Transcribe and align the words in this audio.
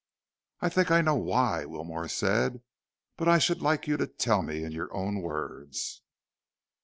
"I 0.61 0.69
think 0.69 0.89
I 0.89 1.01
know 1.01 1.13
why," 1.13 1.63
Wilmore 1.65 2.07
said, 2.07 2.63
"but 3.17 3.27
I 3.27 3.37
should 3.37 3.61
like 3.61 3.85
you 3.85 3.97
to 3.97 4.07
tell 4.07 4.41
me 4.41 4.63
in 4.63 4.71
your 4.71 4.91
own 4.95 5.21
words." 5.21 6.01